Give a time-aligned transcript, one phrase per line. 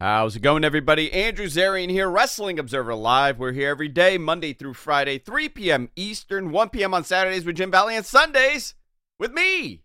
[0.00, 1.12] How's it going, everybody?
[1.12, 3.40] Andrew Zarian here, Wrestling Observer Live.
[3.40, 5.90] We're here every day, Monday through Friday, 3 p.m.
[5.96, 6.94] Eastern, 1 p.m.
[6.94, 8.76] on Saturdays with Jim Valley, and Sundays
[9.18, 9.82] with me.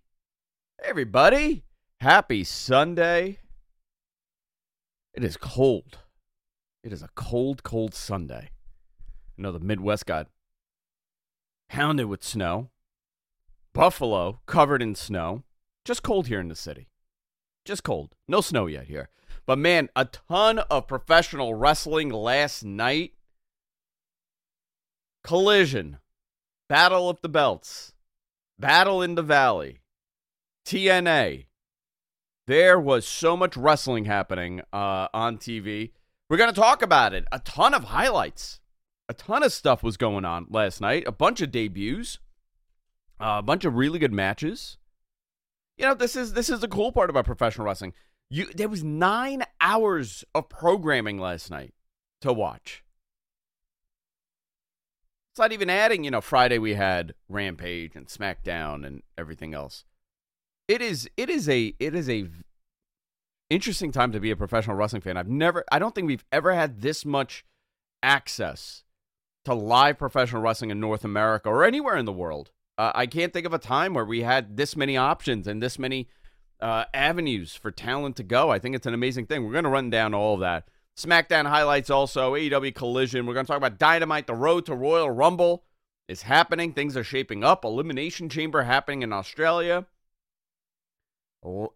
[0.79, 1.63] Hey, everybody.
[1.99, 3.39] Happy Sunday.
[5.16, 5.98] It is cold.
[6.84, 8.52] It is a cold, cold Sunday.
[9.02, 10.27] I know the Midwest got
[11.71, 12.70] hounded with snow.
[13.73, 15.41] Buffalo covered in snow.
[15.84, 16.89] Just cold here in the city.
[17.66, 18.14] Just cold.
[18.27, 19.09] No snow yet here.
[19.46, 23.13] But man, a ton of professional wrestling last night.
[25.23, 26.00] Collision,
[26.67, 27.94] Battle of the Belts,
[28.59, 29.80] Battle in the Valley,
[30.66, 31.45] TNA.
[32.45, 35.91] There was so much wrestling happening uh, on TV.
[36.30, 37.25] We're going to talk about it.
[37.31, 38.59] A ton of highlights.
[39.08, 41.03] A ton of stuff was going on last night.
[41.08, 42.20] A bunch of debuts.
[43.20, 44.78] Uh, a bunch of really good matches.
[45.78, 47.94] You know, this is this is the cool part about professional wrestling.
[48.34, 51.76] You there was nine hours of programming last night
[52.22, 52.84] to watch.
[55.31, 59.86] It's not even adding, you know, Friday we had Rampage and SmackDown and everything else.
[60.67, 62.28] It is it is a it is a
[63.52, 65.16] interesting time to be a professional wrestling fan.
[65.16, 67.45] I've never I don't think we've ever had this much
[68.02, 68.84] access
[69.45, 72.50] to live professional wrestling in North America or anywhere in the world.
[72.80, 75.78] Uh, I can't think of a time where we had this many options and this
[75.78, 76.08] many
[76.64, 78.50] uh, avenues for talent to go.
[78.50, 79.45] I think it's an amazing thing.
[79.45, 80.69] We're going to run down all of that.
[80.97, 83.25] SmackDown highlights also, AEW Collision.
[83.25, 84.28] We're going to talk about Dynamite.
[84.28, 85.66] The road to Royal Rumble
[86.08, 86.72] is happening.
[86.72, 87.66] Things are shaping up.
[87.66, 89.86] Elimination Chamber happening in Australia.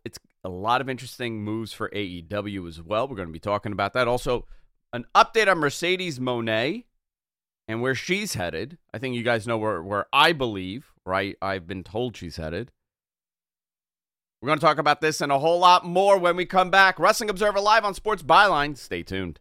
[0.06, 3.08] It's a lot of interesting moves for AEW as well.
[3.08, 4.08] We're going to be talking about that.
[4.08, 4.46] Also,
[4.94, 6.84] an update on Mercedes Mone
[7.68, 8.78] and where she's headed.
[8.94, 11.36] I think you guys know where, where I believe, right?
[11.42, 12.72] I've been told she's headed.
[14.42, 17.00] We're going to talk about this and a whole lot more when we come back.
[17.00, 18.78] Wrestling Observer Live on Sports Byline.
[18.78, 19.40] Stay tuned.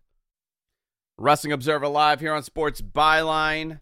[1.18, 3.80] Wrestling Observer Live here on Sports Byline.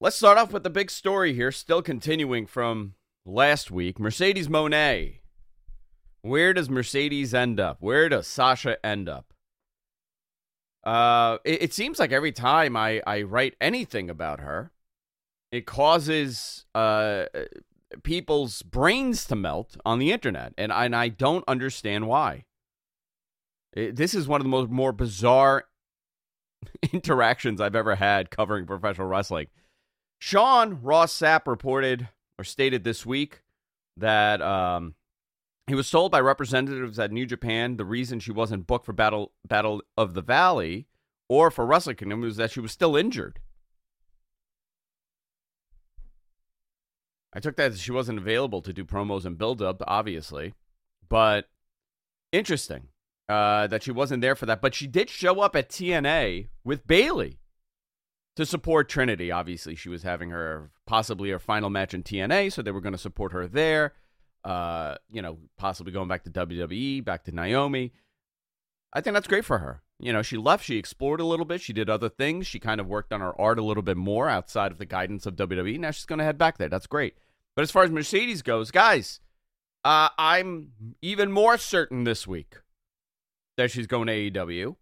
[0.00, 2.94] Let's start off with the big story here, still continuing from
[3.26, 3.98] last week.
[3.98, 5.18] Mercedes Mone.
[6.22, 7.78] Where does Mercedes end up?
[7.80, 9.32] Where does Sasha end up?
[10.82, 14.70] Uh, it, it seems like every time I, I write anything about her,
[15.52, 17.26] it causes uh,
[18.02, 22.44] people's brains to melt on the internet, and and I don't understand why.
[23.72, 25.64] It, this is one of the most more bizarre
[26.92, 29.48] interactions I've ever had covering professional wrestling.
[30.18, 32.08] Sean Ross Sapp reported
[32.38, 33.42] or stated this week
[33.96, 34.94] that um,
[35.66, 39.32] he was told by representatives at New Japan the reason she wasn't booked for Battle
[39.46, 40.86] Battle of the Valley
[41.28, 43.40] or for Wrestle Kingdom was that she was still injured.
[47.36, 50.54] I took that she wasn't available to do promos and build up, obviously.
[51.06, 51.44] But
[52.32, 52.88] interesting
[53.28, 54.62] uh, that she wasn't there for that.
[54.62, 57.38] But she did show up at TNA with Bayley
[58.36, 59.30] to support Trinity.
[59.30, 62.94] Obviously, she was having her possibly her final match in TNA, so they were going
[62.94, 63.92] to support her there.
[64.42, 67.92] Uh, you know, possibly going back to WWE, back to Naomi.
[68.94, 69.82] I think that's great for her.
[69.98, 72.80] You know, she left, she explored a little bit, she did other things, she kind
[72.80, 75.78] of worked on her art a little bit more outside of the guidance of WWE.
[75.78, 76.68] Now she's going to head back there.
[76.68, 77.14] That's great.
[77.56, 79.18] But as far as Mercedes goes, guys,
[79.82, 82.56] uh, I'm even more certain this week
[83.56, 84.76] that she's going to AEW.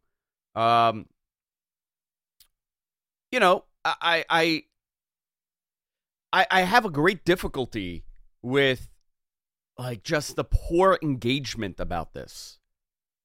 [0.61, 1.07] Um,
[3.31, 4.63] you know, I, I,
[6.33, 8.05] I, I have a great difficulty
[8.43, 8.89] with
[9.79, 12.59] like just the poor engagement about this.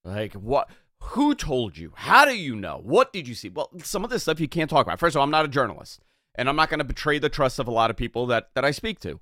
[0.04, 0.70] Like what?
[1.02, 1.94] Who told you?
[1.96, 2.82] How do you know?
[2.84, 3.50] What did you see?
[3.50, 5.00] Well, some of this stuff you can't talk about.
[5.00, 6.02] First of all, I'm not a journalist,
[6.36, 8.66] and I'm not going to betray the trust of a lot of people that that
[8.66, 9.20] I speak to.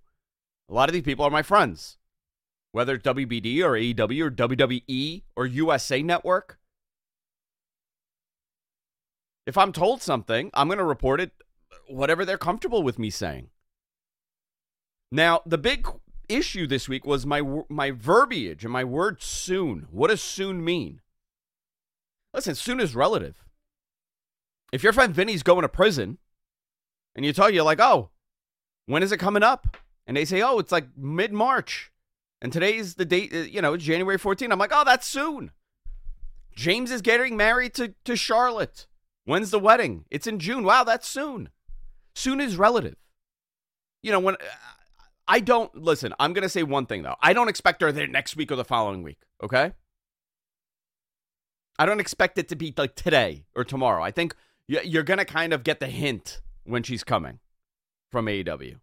[0.69, 1.97] A lot of these people are my friends,
[2.71, 6.59] whether it's WBD or AEW or WWE or USA Network.
[9.45, 11.31] If I'm told something, I'm going to report it,
[11.87, 13.49] whatever they're comfortable with me saying.
[15.09, 15.87] Now, the big
[16.27, 19.87] issue this week was my my verbiage and my word soon.
[19.89, 20.99] What does soon mean?
[22.33, 23.45] Listen, soon is relative.
[24.73, 26.17] If your friend Vinny's going to prison
[27.15, 28.09] and you tell you like, oh,
[28.85, 29.77] when is it coming up?
[30.07, 31.91] And they say, "Oh, it's like mid March,"
[32.41, 33.33] and today's the date.
[33.33, 34.51] Uh, you know, January 14.
[34.51, 35.51] I'm like, "Oh, that's soon."
[36.55, 38.87] James is getting married to to Charlotte.
[39.25, 40.05] When's the wedding?
[40.09, 40.63] It's in June.
[40.63, 41.49] Wow, that's soon.
[42.15, 42.95] Soon is relative.
[44.01, 44.45] You know, when uh,
[45.27, 47.17] I don't listen, I'm going to say one thing though.
[47.21, 49.73] I don't expect her there next week or the following week, okay?
[51.77, 54.01] I don't expect it to be like today or tomorrow.
[54.01, 54.35] I think
[54.67, 57.39] you're going to kind of get the hint when she's coming
[58.11, 58.77] from AEW.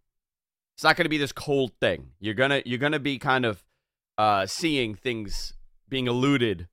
[0.75, 2.09] It's not going to be this cold thing.
[2.19, 3.63] You're gonna you're gonna be kind of
[4.17, 5.53] uh, seeing things
[5.87, 6.67] being alluded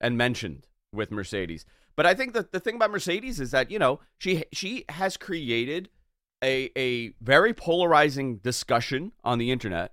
[0.00, 1.66] and mentioned with Mercedes.
[1.96, 5.18] But I think that the thing about Mercedes is that you know she she has
[5.18, 5.90] created
[6.42, 9.92] a a very polarizing discussion on the internet,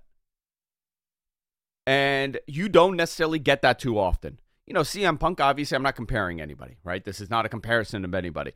[1.86, 4.40] and you don't necessarily get that too often.
[4.66, 5.38] You know, CM Punk.
[5.38, 7.04] Obviously, I'm not comparing anybody, right?
[7.04, 8.52] This is not a comparison of anybody.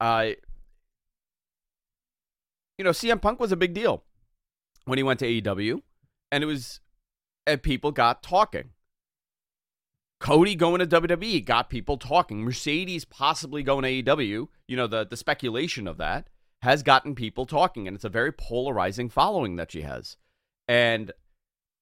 [0.00, 0.30] Uh,
[2.78, 4.02] you know, CM Punk was a big deal
[4.84, 5.80] when he went to AEW,
[6.30, 6.80] and it was,
[7.46, 8.70] and people got talking.
[10.20, 12.42] Cody going to WWE got people talking.
[12.42, 16.28] Mercedes possibly going to AEW, you know, the, the speculation of that
[16.62, 20.16] has gotten people talking, and it's a very polarizing following that she has.
[20.66, 21.12] And,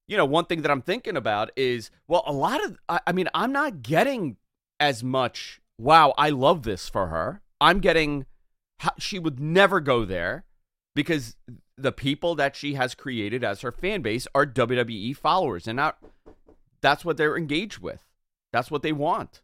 [0.08, 3.12] you know, one thing that I'm thinking about is, well, a lot of, I, I
[3.12, 4.38] mean, I'm not getting
[4.80, 7.42] as much, wow, I love this for her.
[7.60, 8.26] I'm getting,
[8.98, 10.44] she would never go there
[10.96, 11.36] because
[11.82, 15.98] the people that she has created as her fan base are WWE followers, and not,
[16.80, 18.00] that's what they're engaged with.
[18.52, 19.40] That's what they want.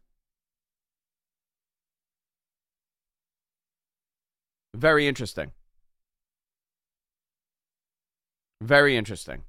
[4.75, 5.51] Very interesting.
[8.61, 9.43] Very interesting.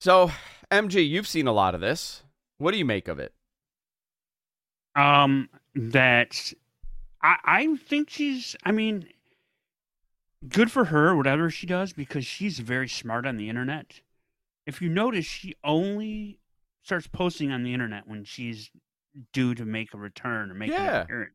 [0.00, 0.30] So,
[0.70, 2.22] MG, you've seen a lot of this.
[2.58, 3.32] What do you make of it?
[4.96, 6.52] Um, that
[7.22, 8.56] I I think she's.
[8.64, 9.06] I mean,
[10.48, 14.00] good for her, whatever she does, because she's very smart on the internet.
[14.66, 16.38] If you notice, she only
[16.82, 18.70] starts posting on the internet when she's
[19.32, 20.98] due to make a return or make yeah.
[20.98, 21.34] an appearance.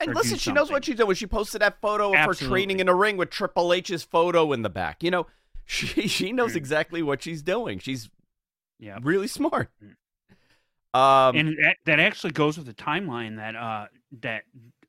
[0.00, 1.14] And listen, she knows what she's doing.
[1.14, 2.44] She posted that photo of Absolutely.
[2.44, 5.02] her training in a ring with Triple H's photo in the back.
[5.02, 5.26] You know,
[5.64, 6.56] she she knows mm.
[6.56, 7.78] exactly what she's doing.
[7.78, 8.10] She's
[8.78, 9.70] yeah really smart.
[9.82, 9.94] Mm.
[10.98, 13.86] Um, and that, that actually goes with the timeline that uh
[14.20, 14.42] that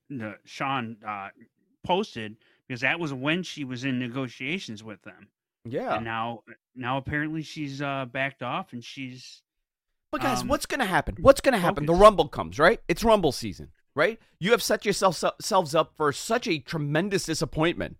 [0.10, 1.30] the Sean uh
[1.86, 2.38] posted
[2.70, 5.28] because that was when she was in negotiations with them.
[5.66, 5.96] Yeah.
[5.96, 6.44] And now
[6.76, 9.42] now apparently she's uh backed off and she's
[10.12, 11.18] But guys, um, what's going to happen?
[11.20, 11.86] What's going to happen?
[11.86, 12.80] The Rumble comes, right?
[12.88, 14.20] It's Rumble season, right?
[14.40, 17.98] You have set yourselves up for such a tremendous disappointment.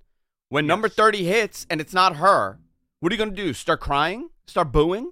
[0.50, 0.70] When yes.
[0.70, 2.60] number 30 hits and it's not her,
[3.00, 3.54] what are you going to do?
[3.54, 4.30] Start crying?
[4.48, 5.12] Start booing?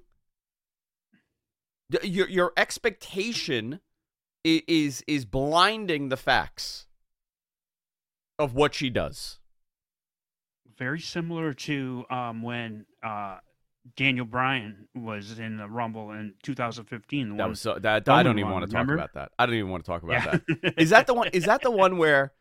[2.03, 3.79] Your your expectation
[4.43, 6.85] is is blinding the facts
[8.39, 9.39] of what she does
[10.77, 13.37] very similar to um, when uh,
[13.95, 17.37] Daniel Bryan was in the Rumble in 2015.
[17.37, 19.31] That was so, that I don't even want to talk about that.
[19.39, 20.55] I don't even want to talk about yeah.
[20.61, 20.73] that.
[20.77, 21.29] Is that the one?
[21.29, 22.33] Is that the one where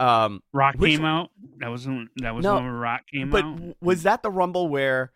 [0.00, 1.30] um, Rock which, came out?
[1.58, 1.86] That was
[2.16, 3.56] that was no, when Rock came but out.
[3.58, 5.12] But was that the Rumble where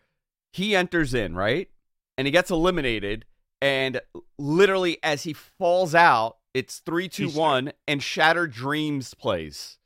[0.51, 1.69] he enters in right
[2.17, 3.25] and he gets eliminated
[3.61, 4.01] and
[4.37, 9.77] literally as he falls out, it's three, two, one, and Shattered Dreams plays.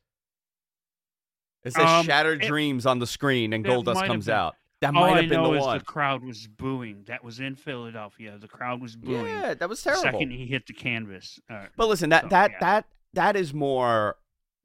[1.64, 4.56] It says um, Shattered it, Dreams on the screen, and Goldust comes out.
[4.82, 5.78] That might have been the one.
[5.78, 7.04] The crowd was booing.
[7.08, 8.38] That was in Philadelphia.
[8.38, 9.26] The crowd was booing.
[9.26, 10.04] Yeah, that was terrible.
[10.04, 11.40] The second he hit the canvas.
[11.50, 12.58] Uh, but listen, that so, that yeah.
[12.60, 14.18] that that is more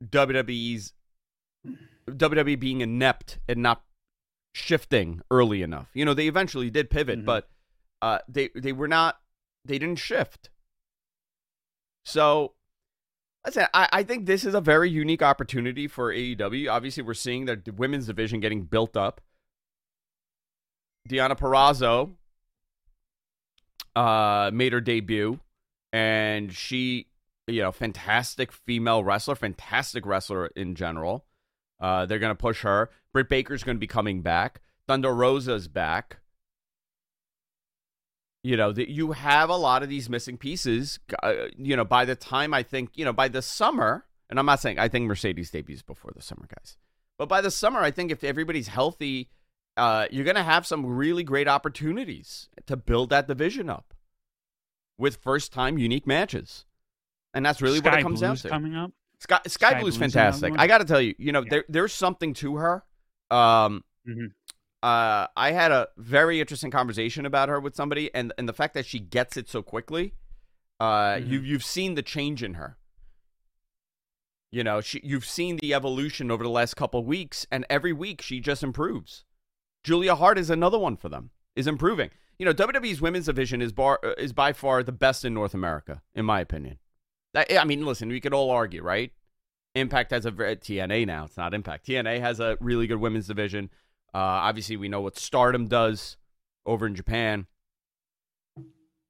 [0.05, 0.93] WWE's
[2.09, 3.83] WWE being inept and not
[4.55, 5.89] shifting early enough.
[5.95, 7.27] You know, they eventually did pivot, mm-hmm.
[7.27, 7.49] but
[8.03, 9.21] uh, they they were not.
[9.65, 10.51] They didn't shift.
[12.05, 12.55] So
[13.57, 16.71] I, I think this is a very unique opportunity for AEW.
[16.71, 19.21] Obviously, we're seeing the women's division getting built up.
[21.09, 22.11] Deonna Purrazzo
[23.97, 25.41] uh, made her debut,
[25.93, 27.07] and she,
[27.47, 31.25] you know, fantastic female wrestler, fantastic wrestler in general.
[31.81, 32.91] Uh, they're going to push her.
[33.13, 34.61] Britt Baker's going to be coming back.
[34.87, 36.19] Thunder Rosa's back.
[38.43, 41.01] You know, that you have a lot of these missing pieces.
[41.23, 44.47] Uh, you know, by the time I think, you know, by the summer, and I'm
[44.47, 46.77] not saying I think Mercedes debuts before the summer, guys,
[47.19, 49.29] but by the summer, I think if everybody's healthy,
[49.77, 53.93] uh, you're going to have some really great opportunities to build that division up
[54.97, 56.65] with first time unique matches.
[57.35, 58.49] And that's really Skye what it comes Blue's down to.
[58.49, 58.93] Coming up.
[59.19, 60.55] Skye, Skye, Skye Blue's, Blue's fantastic.
[60.57, 61.51] I got to tell you, you know, yeah.
[61.51, 62.85] there, there's something to her.
[63.31, 64.27] Um, mm-hmm
[64.83, 68.75] uh, I had a very interesting conversation about her with somebody, and and the fact
[68.75, 70.15] that she gets it so quickly,
[70.79, 71.33] uh, mm-hmm.
[71.33, 72.77] you you've seen the change in her.
[74.53, 78.23] You know, she you've seen the evolution over the last couple weeks, and every week
[78.23, 79.25] she just improves.
[79.83, 82.11] Julia Hart is another one for them, is improving.
[82.39, 85.55] You know, WWE's women's division is bar uh, is by far the best in North
[85.55, 86.79] America, in my opinion.
[87.35, 89.13] I, I mean, listen, we could all argue, right?
[89.75, 91.25] Impact has a TNA now.
[91.25, 91.87] It's not Impact.
[91.87, 93.71] TNA has a really good women's division.
[94.15, 96.17] Uh, obviously, we know what Stardom does
[96.65, 97.47] over in Japan.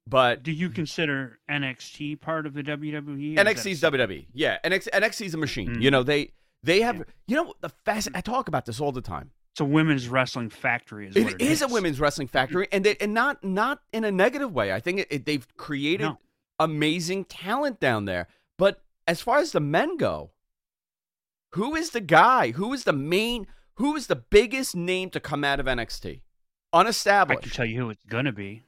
[0.07, 3.37] But do you consider NXT part of the WWE?
[3.37, 4.25] NXT's WWE.
[4.33, 5.69] Yeah, NXT, NXT's a machine.
[5.69, 5.81] Mm-hmm.
[5.81, 6.31] You know they
[6.63, 6.97] they have.
[6.97, 7.03] Yeah.
[7.27, 8.09] You know the fast.
[8.15, 9.31] I talk about this all the time.
[9.53, 11.07] It's a women's wrestling factory.
[11.07, 11.49] Is it, it is.
[11.49, 11.61] is.
[11.61, 14.73] a women's wrestling factory, and they, and not not in a negative way.
[14.73, 16.17] I think it, it, they've created no.
[16.59, 18.27] amazing talent down there.
[18.57, 20.31] But as far as the men go,
[21.53, 22.51] who is the guy?
[22.51, 23.47] Who is the main?
[23.79, 26.21] Who is the biggest name to come out of NXT?
[26.73, 27.39] Unestablished.
[27.39, 28.63] I can tell you who it's gonna be.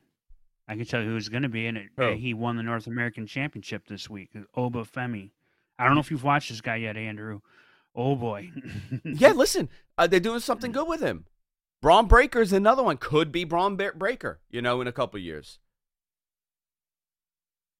[0.67, 2.87] I can tell you who it's gonna be, and it, uh, he won the North
[2.87, 4.29] American Championship this week.
[4.55, 5.31] Oba Femi.
[5.77, 7.41] I don't know if you've watched this guy yet, Andrew.
[7.93, 8.51] Oh boy.
[9.03, 11.25] yeah, listen, uh, they're doing something good with him.
[11.81, 12.97] Bron Breakker is another one.
[12.97, 15.59] Could be Bron Bre- Breakker, you know, in a couple years.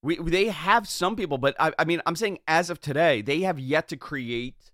[0.01, 3.41] We they have some people, but I, I mean, I'm saying as of today, they
[3.41, 4.70] have yet to create,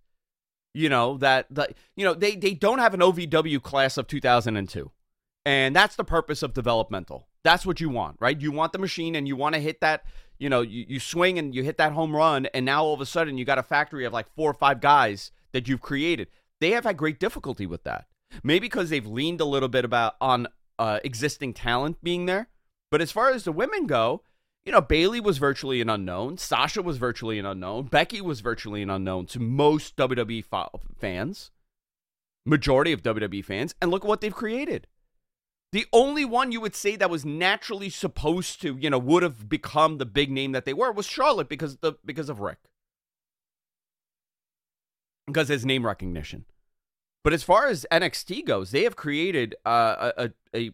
[0.77, 4.91] you know, that the you know they they don't have an OVW class of 2002,
[5.43, 7.27] and that's the purpose of developmental.
[7.43, 8.39] That's what you want, right?
[8.39, 10.05] You want the machine, and you want to hit that.
[10.37, 13.01] You know, you, you swing and you hit that home run, and now all of
[13.01, 16.27] a sudden you got a factory of like four or five guys that you've created.
[16.61, 18.05] They have had great difficulty with that.
[18.43, 22.49] Maybe because they've leaned a little bit about on uh, existing talent being there.
[22.91, 24.21] But as far as the women go,
[24.67, 26.37] you know, Bayley was virtually an unknown.
[26.37, 27.85] Sasha was virtually an unknown.
[27.85, 30.67] Becky was virtually an unknown to most WWE fa-
[30.99, 31.51] fans,
[32.45, 33.73] majority of WWE fans.
[33.81, 34.85] And look at what they've created.
[35.71, 39.47] The only one you would say that was naturally supposed to, you know, would have
[39.47, 42.59] become the big name that they were was Charlotte because of the because of Rick.
[45.27, 46.43] Because his name recognition.
[47.23, 50.71] But as far as NXT goes, they have created uh, a, a a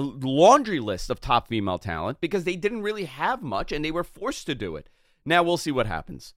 [0.00, 4.04] laundry list of top female talent because they didn't really have much and they were
[4.04, 4.88] forced to do it.
[5.24, 6.34] Now we'll see what happens.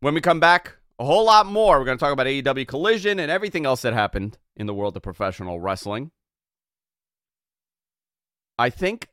[0.00, 1.78] When we come back, a whole lot more.
[1.78, 4.96] We're going to talk about AEW Collision and everything else that happened in the world
[4.96, 6.10] of professional wrestling.
[8.58, 9.08] I think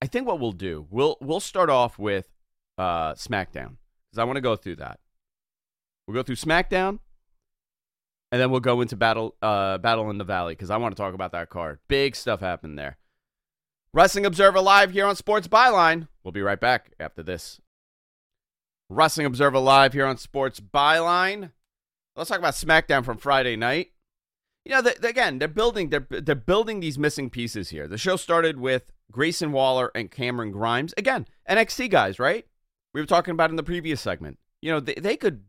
[0.00, 2.28] I think what we'll do, we'll we'll start off with
[2.78, 3.76] uh SmackDown
[4.12, 5.00] cuz I want to go through that.
[6.06, 7.00] We'll go through SmackDown
[8.32, 11.00] and then we'll go into Battle uh Battle in the Valley cuz I want to
[11.00, 11.78] talk about that card.
[11.88, 12.98] Big stuff happened there.
[13.92, 16.08] Wrestling Observer Live here on Sports Byline.
[16.22, 17.60] We'll be right back after this.
[18.88, 21.52] Wrestling Observer Live here on Sports Byline.
[22.14, 23.92] Let's talk about SmackDown from Friday night.
[24.64, 27.86] You know, they, again, they're building they're they're building these missing pieces here.
[27.86, 30.92] The show started with Grayson Waller and Cameron Grimes.
[30.96, 32.46] Again, NXT guys, right?
[32.92, 34.38] We were talking about in the previous segment.
[34.60, 35.44] You know, they, they could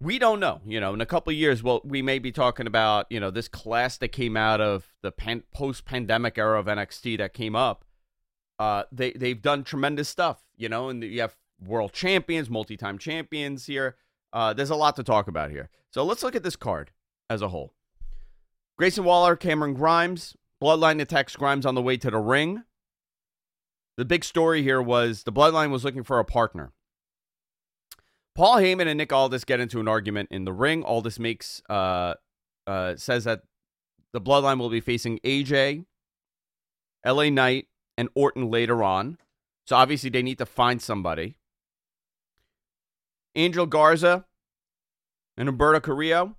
[0.00, 0.60] we don't know.
[0.64, 3.48] You know, in a couple years, well, we may be talking about you know this
[3.48, 7.84] class that came out of the pan- post-pandemic era of NXT that came up.
[8.58, 10.42] Uh, they they've done tremendous stuff.
[10.56, 13.96] You know, and you have world champions, multi-time champions here.
[14.32, 15.70] Uh, there's a lot to talk about here.
[15.90, 16.90] So let's look at this card
[17.30, 17.72] as a whole.
[18.76, 22.62] Grayson Waller, Cameron Grimes, Bloodline attacks Grimes on the way to the ring.
[23.96, 26.72] The big story here was the Bloodline was looking for a partner.
[28.38, 30.84] Paul Heyman and Nick Aldis get into an argument in the ring.
[30.84, 32.14] Aldis makes uh,
[32.68, 33.40] uh, says that
[34.12, 35.86] the Bloodline will be facing AJ,
[37.04, 37.66] LA Knight,
[37.96, 39.18] and Orton later on.
[39.66, 41.36] So obviously they need to find somebody.
[43.34, 44.24] Angel Garza
[45.36, 46.36] and Humberto Carrillo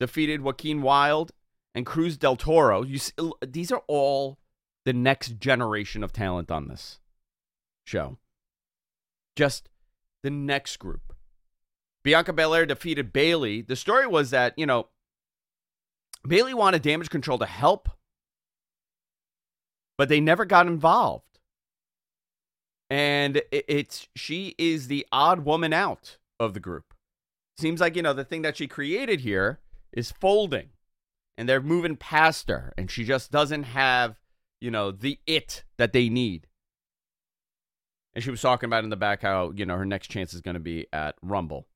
[0.00, 1.32] defeated Joaquin Wilde
[1.74, 2.82] and Cruz del Toro.
[2.82, 3.12] You see,
[3.46, 4.38] these are all
[4.86, 6.98] the next generation of talent on this
[7.84, 8.16] show.
[9.36, 9.68] Just
[10.22, 11.05] the next group.
[12.06, 13.62] Bianca Belair defeated Bayley.
[13.62, 14.86] The story was that, you know,
[16.24, 17.88] Bayley wanted Damage CTRL to help,
[19.98, 21.40] but they never got involved.
[22.88, 26.94] And it, it's she is the odd woman out of the group.
[27.58, 29.58] Seems like, you know, the thing that she created here
[29.92, 30.68] is folding
[31.36, 34.14] and they're moving past her and she just doesn't have,
[34.60, 36.46] you know, the it that they need.
[38.14, 40.40] And she was talking about in the back how, you know, her next chance is
[40.40, 41.66] going to be at Rumble.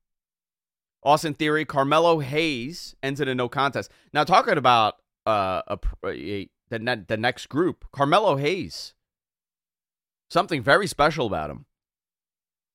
[1.03, 3.91] Austin Theory, Carmelo Hayes ends in a no contest.
[4.13, 8.95] Now, talking about uh, a, a, the, ne- the next group, Carmelo Hayes.
[10.31, 11.67] Something very special about him.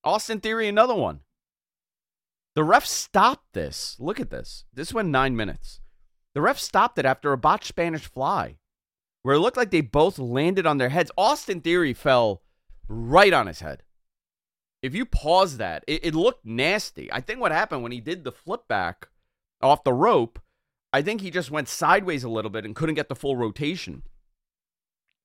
[0.03, 1.21] Austin Theory, another one.
[2.55, 3.95] The ref stopped this.
[3.99, 4.65] Look at this.
[4.73, 5.81] This went nine minutes.
[6.33, 8.57] The ref stopped it after a botched Spanish fly,
[9.23, 11.11] where it looked like they both landed on their heads.
[11.17, 12.41] Austin Theory fell
[12.87, 13.83] right on his head.
[14.85, 17.11] If you pause that, it, it, looked nasty.
[17.11, 19.07] I think what happened when he did the flip back
[19.59, 20.39] off the rope,
[20.93, 24.03] I think he just went sideways a little bit and couldn't get the full rotation.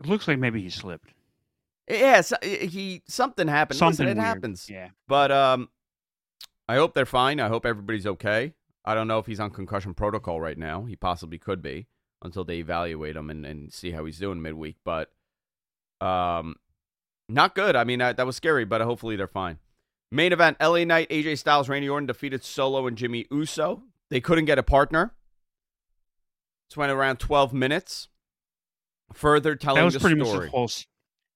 [0.02, 1.12] It looks like maybe he slipped.
[1.86, 3.78] Yeah, so, he something happened.
[3.78, 4.34] Something Listen, it weird.
[4.34, 4.70] happens.
[4.70, 4.88] Yeah.
[5.06, 5.68] But um,
[6.66, 7.38] I hope they're fine.
[7.38, 8.54] I hope everybody's okay.
[8.86, 10.84] I don't know if he's on concussion protocol right now.
[10.84, 11.86] He possibly could be
[12.22, 14.76] until they evaluate him and, and see how he's doing midweek.
[14.86, 15.10] But
[16.00, 16.56] um,
[17.32, 17.76] not good.
[17.76, 19.58] I mean, that, that was scary, but hopefully they're fine.
[20.12, 23.82] Main event: LA Knight, AJ Styles, Randy Orton defeated Solo and Jimmy Uso.
[24.08, 25.14] They couldn't get a partner.
[26.68, 28.08] This went around 12 minutes.
[29.12, 30.38] Further telling That was the pretty story.
[30.38, 30.70] much the whole.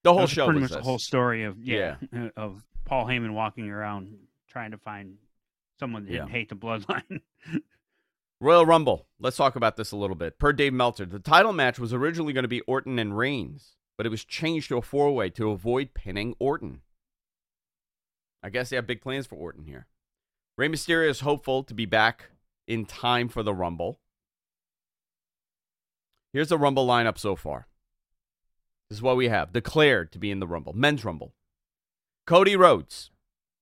[0.04, 0.84] The whole show pretty was much this.
[0.84, 1.96] the whole story of yeah,
[2.36, 4.14] of Paul Heyman walking around
[4.48, 5.16] trying to find
[5.80, 7.20] someone that didn't hate the bloodline.
[8.40, 9.06] Royal Rumble.
[9.18, 10.38] Let's talk about this a little bit.
[10.38, 14.06] Per Dave Meltzer, the title match was originally going to be Orton and Reigns, but
[14.06, 16.80] it was changed to a four way to avoid pinning Orton.
[18.42, 19.86] I guess they have big plans for Orton here.
[20.56, 22.30] Rey Mysterio is hopeful to be back
[22.66, 24.00] in time for the Rumble.
[26.32, 27.68] Here's the Rumble lineup so far.
[28.88, 31.34] This is what we have declared to be in the Rumble Men's Rumble.
[32.26, 33.10] Cody Rhodes,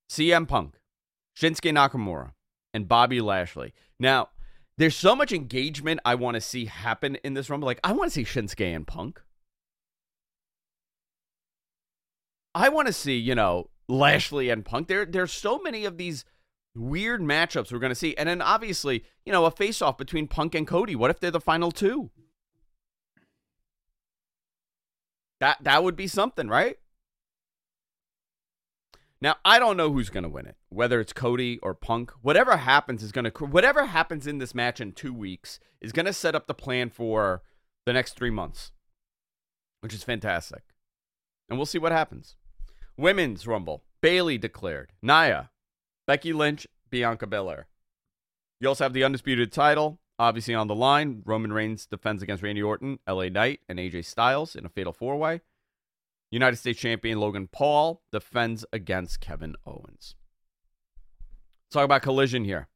[0.09, 0.75] CM Punk,
[1.37, 2.33] Shinsuke Nakamura,
[2.73, 3.73] and Bobby Lashley.
[3.99, 4.29] Now,
[4.77, 7.65] there's so much engagement I want to see happen in this Rumble.
[7.65, 9.21] Like, I want to see Shinsuke and Punk.
[12.55, 14.87] I want to see, you know, Lashley and Punk.
[14.87, 16.25] There, there's so many of these
[16.75, 18.15] weird matchups we're going to see.
[18.15, 20.95] And then obviously, you know, a face off between Punk and Cody.
[20.95, 22.11] What if they're the final two?
[25.39, 26.77] That that would be something, right?
[29.21, 30.57] Now, I don't know who's going to win it.
[30.69, 34.79] Whether it's Cody or Punk, whatever happens is going to whatever happens in this match
[34.79, 37.41] in 2 weeks is going to set up the plan for
[37.85, 38.71] the next 3 months.
[39.81, 40.63] Which is fantastic.
[41.49, 42.35] And we'll see what happens.
[42.97, 43.83] Women's Rumble.
[44.01, 44.91] Bayley declared.
[45.01, 45.49] Nia,
[46.05, 47.67] Becky Lynch, Bianca Belair.
[48.59, 51.21] You also have the undisputed title, obviously on the line.
[51.25, 55.17] Roman Reigns defends against Randy Orton, LA Knight, and AJ Styles in a fatal four
[55.17, 55.41] way.
[56.31, 60.15] United States champion Logan Paul defends against Kevin Owens.
[61.65, 62.67] Let's talk about Collision here.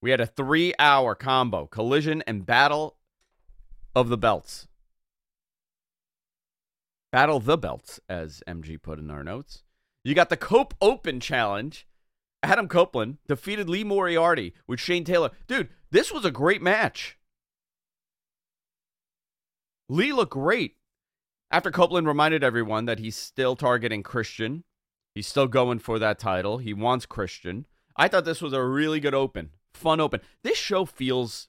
[0.00, 2.96] We had a three hour combo Collision and Battle
[3.94, 4.66] of the Belts.
[7.14, 9.62] Battle the Belts, as MG put in our notes.
[10.02, 11.86] You got the Cope Open Challenge.
[12.42, 15.30] Adam Copeland defeated Lee Moriarty with Shane Taylor.
[15.46, 17.16] Dude, this was a great match.
[19.88, 20.74] Lee looked great.
[21.52, 24.64] After Copeland reminded everyone that he's still targeting Christian,
[25.14, 26.58] he's still going for that title.
[26.58, 27.66] He wants Christian.
[27.96, 30.20] I thought this was a really good open, fun open.
[30.42, 31.46] This show feels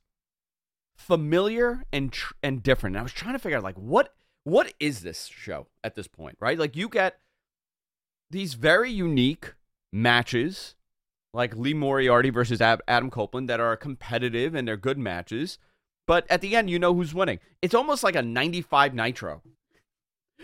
[0.96, 2.96] familiar and tr- and different.
[2.96, 4.14] And I was trying to figure out like what
[4.46, 6.58] what is this show at this point, right?
[6.58, 7.20] Like you get
[8.32, 9.54] these very unique
[9.92, 10.76] matches
[11.34, 15.58] like Lee Moriarty versus Adam Copeland that are competitive and they're good matches.
[16.08, 17.40] But at the end, you know who's winning.
[17.62, 19.42] It's almost like a 95 Nitro.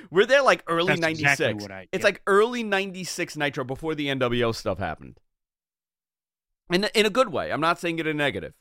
[0.09, 1.39] We're there like early That's 96.
[1.39, 2.05] exactly I- it's yeah.
[2.05, 5.19] like early 96 Nitro before the NWO stuff happened.
[6.71, 7.51] In, in a good way.
[7.51, 8.53] I'm not saying it in a negative.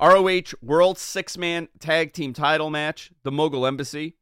[0.00, 3.12] ROH World Six Man Tag Team Title Match.
[3.22, 4.16] The Mogul Embassy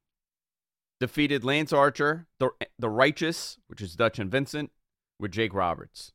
[1.01, 4.71] defeated Lance Archer, the the Righteous, which is Dutch and Vincent,
[5.19, 6.13] with Jake Roberts.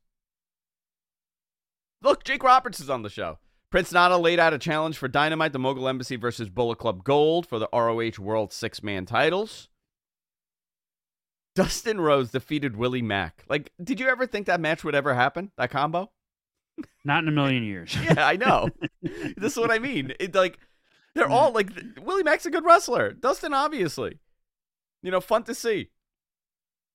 [2.02, 3.40] Look, Jake Roberts is on the show.
[3.70, 7.46] Prince Nana laid out a challenge for Dynamite, the Mogul Embassy versus Bullet Club Gold
[7.46, 9.68] for the ROH World Six Man titles.
[11.54, 13.44] Dustin Rhodes defeated Willie Mack.
[13.50, 15.52] Like, did you ever think that match would ever happen?
[15.58, 16.10] That combo?
[17.04, 17.96] Not in a million years.
[18.04, 18.70] Yeah, I know.
[19.02, 20.14] this is what I mean.
[20.20, 20.60] It like
[21.16, 21.70] they're all like
[22.02, 23.14] Willie Mack's a good wrestler.
[23.14, 24.20] Dustin obviously.
[25.02, 25.90] You know, fun to see.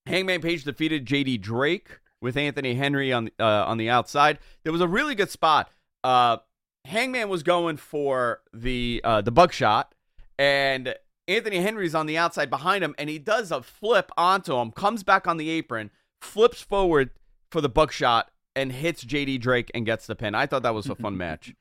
[0.07, 4.39] Hangman Page defeated JD Drake with Anthony Henry on uh, on the outside.
[4.63, 5.71] There was a really good spot.
[6.03, 6.39] Uh,
[6.85, 9.95] Hangman was going for the uh, the buckshot,
[10.39, 10.95] and
[11.27, 15.03] Anthony Henry's on the outside behind him, and he does a flip onto him, comes
[15.03, 17.11] back on the apron, flips forward
[17.51, 20.35] for the buckshot, and hits JD Drake and gets the pin.
[20.35, 21.55] I thought that was a fun match.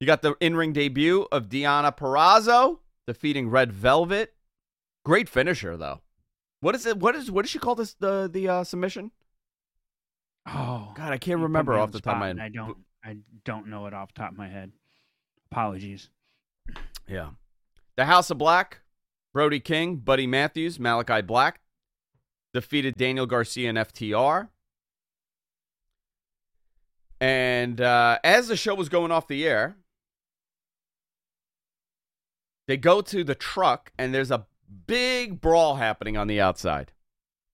[0.00, 4.34] You got the in ring debut of Deonna Purrazzo defeating Red Velvet.
[5.04, 6.00] Great finisher though.
[6.60, 6.98] What is it?
[6.98, 9.10] What is what does she call this the the uh, submission?
[10.46, 12.38] Oh God, I can't remember off the top of my head.
[12.40, 12.78] I don't.
[13.04, 14.72] I don't know it off the top of my head.
[15.50, 16.10] Apologies.
[17.08, 17.30] Yeah.
[17.96, 18.80] The House of Black,
[19.32, 21.60] Brody King, Buddy Matthews, Malachi Black
[22.52, 24.48] defeated Daniel Garcia and FTR.
[27.20, 29.76] And uh, as the show was going off the air,
[32.66, 34.46] they go to the truck and there's a
[34.86, 36.92] big brawl happening on the outside.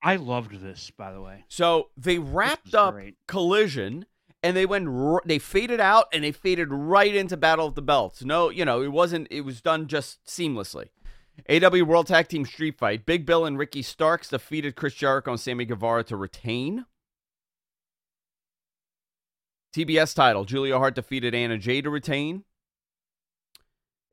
[0.02, 1.44] I loved this, by the way.
[1.48, 3.16] So they wrapped up great.
[3.26, 4.04] Collision
[4.42, 7.80] and they went r- they faded out and they faded right into Battle of the
[7.80, 8.22] Belts.
[8.22, 10.88] No, you know, it wasn't it was done just seamlessly.
[11.48, 13.06] AEW World Tag Team Street Fight.
[13.06, 16.84] Big Bill and Ricky Starks defeated Chris Jericho and Sammy Guevara to retain.
[19.74, 20.44] TBS title.
[20.44, 22.44] Julia Hart defeated Anna Jay to retain.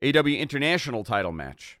[0.02, 1.78] AEW International title match.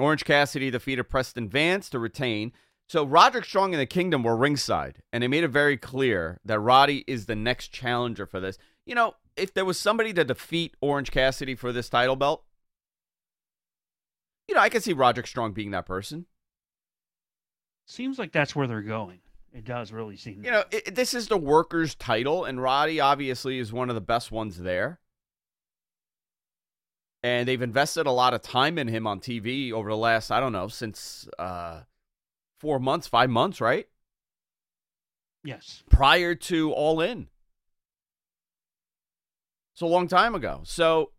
[0.00, 2.52] Orange Cassidy defeated Preston Vance to retain.
[2.88, 6.58] So Roderick Strong and the Kingdom were ringside, and they made it very clear that
[6.58, 8.58] Roddy is the next challenger for this.
[8.84, 12.42] You know, if there was somebody to defeat Orange Cassidy for this title belt,
[14.48, 16.26] you know, I could see Roderick Strong being that person.
[17.86, 19.20] Seems like that's where they're going.
[19.52, 20.44] It does really seem.
[20.44, 24.00] You know, it, this is the workers' title, and Roddy obviously is one of the
[24.00, 25.00] best ones there.
[27.22, 30.40] And they've invested a lot of time in him on TV over the last, I
[30.40, 31.80] don't know, since uh,
[32.58, 33.86] four months, five months, right?
[35.44, 35.82] Yes.
[35.90, 37.28] Prior to All In.
[39.74, 40.60] It's a long time ago.
[40.64, 41.10] So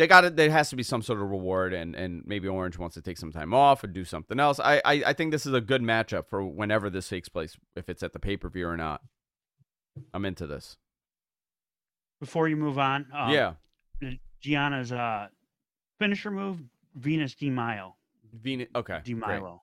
[0.00, 0.34] they got it.
[0.34, 3.18] There has to be some sort of reward, and and maybe Orange wants to take
[3.18, 4.58] some time off or do something else.
[4.58, 7.90] I I, I think this is a good matchup for whenever this takes place, if
[7.90, 9.02] it's at the pay per view or not.
[10.14, 10.78] I'm into this.
[12.18, 13.52] Before you move on, um, yeah,
[14.40, 15.28] Gianna's uh,
[15.98, 16.58] finisher move,
[16.94, 17.96] Venus de Milo.
[18.32, 18.68] Venus.
[18.74, 19.00] Okay.
[19.04, 19.62] De Milo.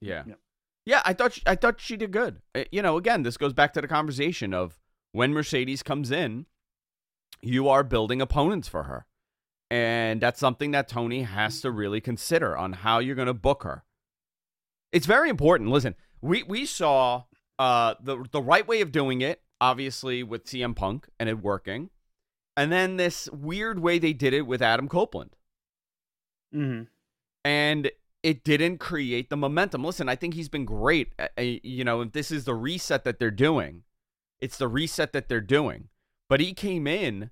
[0.00, 0.24] Yeah.
[0.26, 0.38] Yep.
[0.84, 2.40] Yeah, I thought she, I thought she did good.
[2.56, 4.80] Uh, you know, again, this goes back to the conversation of
[5.12, 6.46] when Mercedes comes in,
[7.40, 9.06] you are building opponents for her.
[9.70, 13.64] And that's something that Tony has to really consider on how you're going to book
[13.64, 13.84] her.
[14.92, 15.70] It's very important.
[15.70, 17.24] Listen, we we saw
[17.58, 21.90] uh, the the right way of doing it, obviously with CM Punk and it working,
[22.56, 25.36] and then this weird way they did it with Adam Copeland.
[26.54, 26.84] Mm-hmm.
[27.44, 27.90] And
[28.22, 29.84] it didn't create the momentum.
[29.84, 31.12] Listen, I think he's been great.
[31.18, 33.82] Uh, you know, if this is the reset that they're doing.
[34.40, 35.88] It's the reset that they're doing.
[36.28, 37.30] But he came in,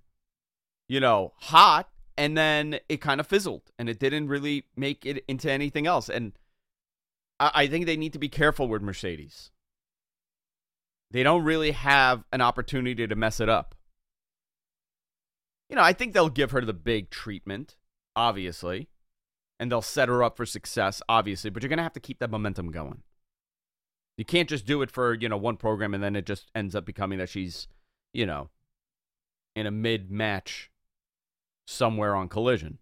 [0.89, 5.25] you know, hot and then it kind of fizzled and it didn't really make it
[5.27, 6.09] into anything else.
[6.09, 6.33] And
[7.41, 9.51] I, I think they need to be careful with Mercedes.
[11.11, 13.75] They don't really have an opportunity to mess it up.
[15.69, 17.77] You know, I think they'll give her the big treatment,
[18.15, 18.89] obviously,
[19.59, 22.19] and they'll set her up for success, obviously, but you're going to have to keep
[22.19, 23.03] that momentum going.
[24.17, 26.75] You can't just do it for, you know, one program and then it just ends
[26.75, 27.67] up becoming that she's,
[28.13, 28.51] you know,
[29.57, 30.71] in a mid match
[31.67, 32.79] somewhere on Collision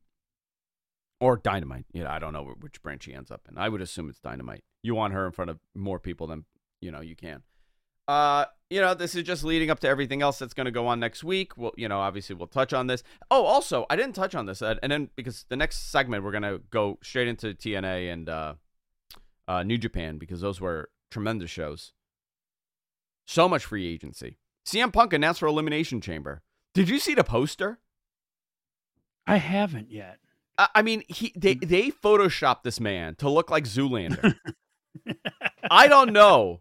[1.21, 1.87] or Dynamite.
[1.92, 3.59] You know, I don't know which branch he ends up in.
[3.59, 4.64] I would assume it's Dynamite.
[4.83, 6.45] You want her in front of more people than
[6.81, 7.42] you know you can.
[8.09, 10.87] Uh, you know, this is just leading up to everything else that's going to go
[10.87, 11.57] on next week.
[11.57, 13.03] Well, you know, obviously we'll touch on this.
[13.31, 16.42] Oh, also, I didn't touch on this, and then because the next segment we're going
[16.42, 18.55] to go straight into TNA and uh,
[19.47, 21.92] uh, New Japan because those were tremendous shows.
[23.27, 24.38] So much free agency.
[24.66, 26.42] CM Punk announced for Elimination Chamber.
[26.75, 27.79] Did you see the poster?
[29.26, 30.18] I haven't yet.
[30.58, 31.68] I mean, he they mm.
[31.68, 34.35] they photoshopped this man to look like Zoolander.
[35.70, 36.61] I don't know.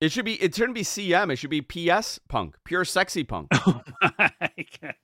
[0.00, 0.34] It should be.
[0.42, 1.32] It shouldn't be CM.
[1.32, 3.48] It should be PS Punk, pure sexy punk.
[3.64, 3.80] Oh
[4.18, 4.30] my
[4.80, 4.94] god!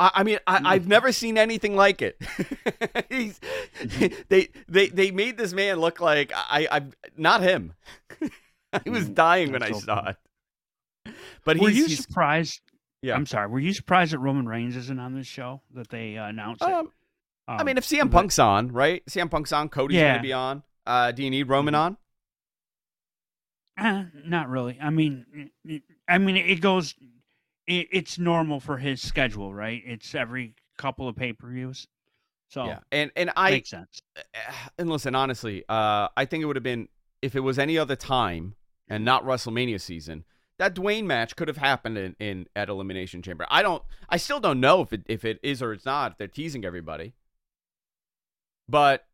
[0.00, 2.16] I, I mean, I, have never seen anything like it.
[3.10, 3.38] He's,
[3.78, 4.22] mm-hmm.
[4.28, 6.66] they they they made this man look like I.
[6.70, 7.74] I'm not him.
[8.72, 9.14] I was mm-hmm.
[9.14, 10.16] dying when I saw it.
[11.44, 12.60] But were you he's, surprised?
[13.02, 13.48] Yeah, I'm sorry.
[13.48, 16.62] Were you surprised that Roman Reigns isn't on this show that they uh, announced?
[16.62, 16.90] Um,
[17.48, 19.04] um, I mean, if CM Punk's on, right?
[19.06, 19.68] CM Punk's on.
[19.68, 20.12] Cody's yeah.
[20.12, 20.62] going to be on.
[20.86, 21.96] Uh, do you need Roman mm-hmm.
[23.84, 23.86] on?
[23.86, 24.78] Uh, not really.
[24.80, 25.50] I mean,
[26.08, 26.94] I mean, it goes.
[27.66, 29.82] It, it's normal for his schedule, right?
[29.84, 31.88] It's every couple of pay per views.
[32.48, 34.02] So yeah, and and I makes sense.
[34.78, 36.88] And listen, honestly, uh, I think it would have been
[37.22, 38.56] if it was any other time
[38.88, 40.24] and not WrestleMania season
[40.62, 43.44] that Dwayne match could have happened in, in at Elimination Chamber.
[43.50, 43.82] I don't.
[44.08, 46.18] I still don't know if it if it is or it's not.
[46.18, 47.14] They're teasing everybody,
[48.68, 49.04] but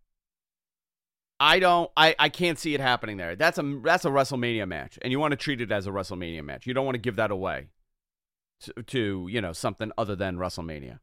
[1.41, 1.91] I don't.
[1.97, 3.35] I I can't see it happening there.
[3.35, 6.45] That's a that's a WrestleMania match, and you want to treat it as a WrestleMania
[6.45, 6.67] match.
[6.67, 7.69] You don't want to give that away
[8.65, 10.99] to, to you know something other than WrestleMania.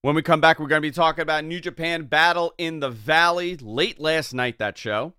[0.00, 2.88] When we come back, we're going to be talking about New Japan Battle in the
[2.88, 3.58] Valley.
[3.58, 5.12] Late last night, that show.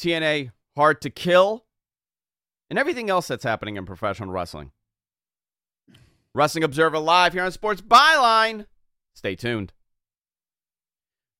[0.00, 1.64] TNA Hard to Kill,
[2.70, 4.70] and everything else that's happening in professional wrestling.
[6.36, 8.66] Wrestling Observer Live here on Sports Byline.
[9.12, 9.72] Stay tuned.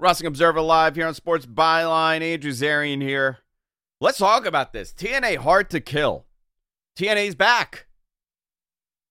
[0.00, 2.20] Wrestling Observer Live here on Sports Byline.
[2.20, 3.38] Andrew Zarian here.
[4.00, 4.92] Let's talk about this.
[4.92, 6.26] TNA Hard to Kill.
[6.98, 7.86] TNA's back.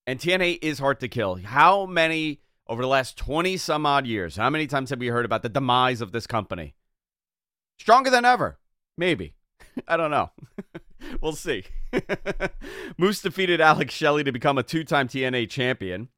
[0.06, 1.36] And TNA is hard to kill.
[1.36, 5.24] How many, over the last 20 some odd years, how many times have we heard
[5.24, 6.74] about the demise of this company?
[7.78, 8.58] Stronger than ever.
[8.98, 9.32] Maybe.
[9.86, 10.30] I don't know.
[11.20, 11.64] we'll see.
[12.98, 16.08] Moose defeated Alex Shelley to become a two time TNA champion.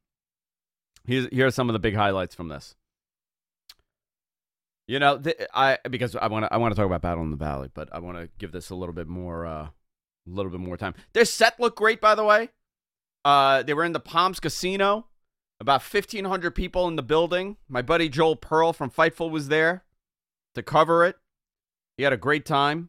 [1.07, 2.75] Here's, here are some of the big highlights from this.
[4.87, 7.31] You know, th- I because I want to I want to talk about Battle in
[7.31, 9.71] the Valley, but I want to give this a little bit more uh, a
[10.27, 10.95] little bit more time.
[11.13, 12.49] Their set looked great, by the way.
[13.25, 15.07] Uh, they were in the Palms Casino.
[15.61, 17.59] About fifteen hundred people in the building.
[17.69, 19.85] My buddy Joel Pearl from Fightful was there
[20.55, 21.17] to cover it.
[21.97, 22.89] He had a great time.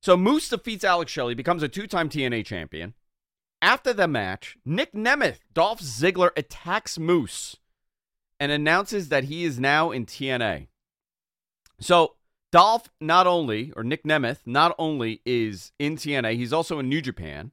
[0.00, 2.94] So Moose defeats Alex Shelley, becomes a two time TNA champion.
[3.60, 7.56] After the match, Nick Nemeth, Dolph Ziggler attacks Moose
[8.38, 10.68] and announces that he is now in TNA.
[11.80, 12.14] So
[12.52, 17.02] Dolph not only, or Nick Nemeth, not only is in TNA, he's also in New
[17.02, 17.50] Japan.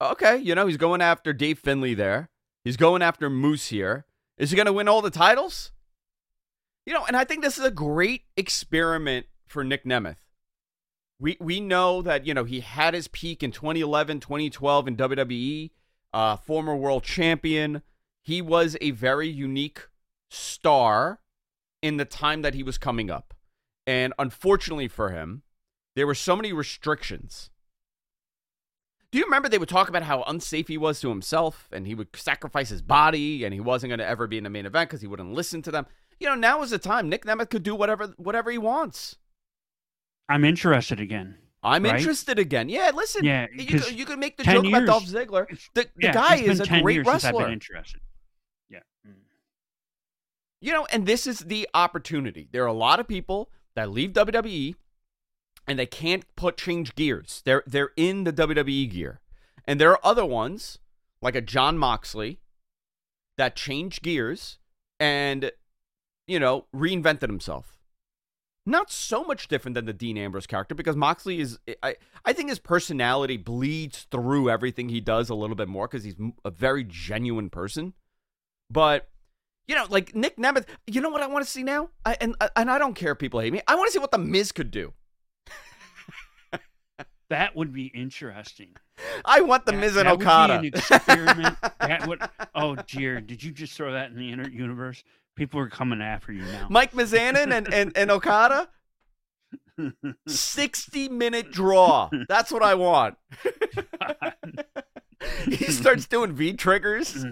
[0.00, 2.30] Okay, you know, he's going after Dave Finlay there.
[2.64, 4.06] He's going after Moose here.
[4.38, 5.72] Is he going to win all the titles?
[6.86, 10.16] You know, and I think this is a great experiment for Nick Nemeth.
[11.18, 15.70] We we know that, you know, he had his peak in 2011, 2012 in WWE,
[16.12, 17.82] uh, former world champion.
[18.22, 19.88] He was a very unique
[20.30, 21.20] star
[21.82, 23.34] in the time that he was coming up.
[23.86, 25.42] And unfortunately for him,
[25.94, 27.50] there were so many restrictions.
[29.12, 31.94] Do you remember they would talk about how unsafe he was to himself and he
[31.94, 34.90] would sacrifice his body and he wasn't going to ever be in the main event
[34.90, 35.86] because he wouldn't listen to them?
[36.18, 37.08] You know, now is the time.
[37.08, 39.16] Nick Nemeth could do whatever whatever he wants.
[40.28, 41.36] I'm interested again.
[41.62, 41.96] I'm right?
[41.96, 42.68] interested again.
[42.68, 43.24] Yeah, listen.
[43.24, 45.48] Yeah, you, could, you could make the 10 joke about years- Dolph Ziggler.
[45.74, 47.44] The, the yeah, guy is a 10 great years Since I've wrestler.
[47.44, 48.00] been interested.
[48.68, 48.80] Yeah.
[49.06, 49.14] Mm.
[50.60, 52.48] You know, and this is the opportunity.
[52.52, 54.74] There are a lot of people that leave WWE
[55.66, 57.42] and they can't put change gears.
[57.44, 59.20] They're they're in the WWE gear.
[59.66, 60.78] And there are other ones,
[61.22, 62.40] like a Jon Moxley,
[63.38, 64.58] that changed gears
[65.00, 65.50] and
[66.26, 67.78] you know, reinvented himself.
[68.66, 72.48] Not so much different than the Dean Ambrose character because Moxley is I I think
[72.48, 76.84] his personality bleeds through everything he does a little bit more cuz he's a very
[76.84, 77.92] genuine person.
[78.70, 79.10] But
[79.66, 81.90] you know, like Nick Nemeth, you know what I want to see now?
[82.04, 83.60] I, and uh, and I don't care if people hate me.
[83.68, 84.92] I want to see what the Miz could do.
[87.30, 88.76] That would be interesting.
[89.24, 91.56] I want the That- Miz and that would be an experiment.
[91.80, 92.20] that would.
[92.54, 95.02] Oh dear, did you just throw that in the inner universe?
[95.36, 96.66] People are coming after you now.
[96.70, 98.68] Mike Mizanin and, and, and Okada.
[100.28, 102.08] 60 minute draw.
[102.28, 103.16] That's what I want.
[105.46, 107.12] he starts doing V triggers.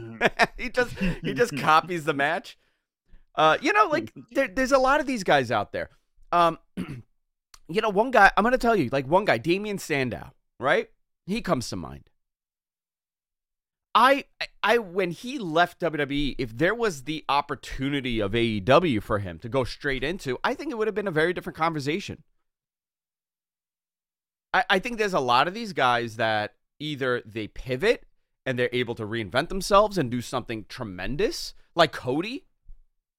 [0.59, 2.59] he just he just copies the match.
[3.35, 5.91] Uh, you know, like there, there's a lot of these guys out there.
[6.33, 10.89] Um, you know, one guy I'm gonna tell you, like one guy, Damien Sandow, right?
[11.27, 12.11] He comes to mind.
[13.95, 14.25] I,
[14.63, 19.49] I, when he left WWE, if there was the opportunity of AEW for him to
[19.49, 22.23] go straight into, I think it would have been a very different conversation.
[24.55, 28.05] I, I think there's a lot of these guys that either they pivot
[28.47, 32.47] and they're able to reinvent themselves and do something tremendous, like Cody,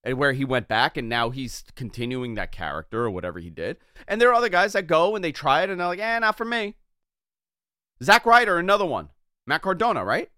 [0.04, 3.78] and where he went back and now he's continuing that character or whatever he did.
[4.08, 6.20] And there are other guys that go and they try it and they're like, eh,
[6.20, 6.76] not for me.
[8.02, 9.10] Zack Ryder, another one.
[9.46, 10.30] Matt Cardona, right?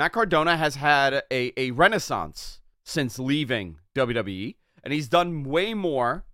[0.00, 6.24] Matt Cardona has had a, a renaissance since leaving WWE, and he's done way more